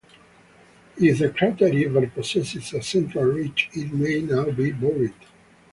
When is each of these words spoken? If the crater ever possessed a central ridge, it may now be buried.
If 0.97 1.19
the 1.19 1.29
crater 1.29 1.67
ever 1.71 2.07
possessed 2.07 2.73
a 2.73 2.81
central 2.81 3.25
ridge, 3.25 3.69
it 3.73 3.93
may 3.93 4.21
now 4.21 4.49
be 4.49 4.71
buried. 4.71 5.13